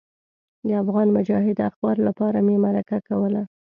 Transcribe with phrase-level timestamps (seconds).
[0.67, 3.41] د افغان مجاهد اخبار لپاره مې مرکه کوله.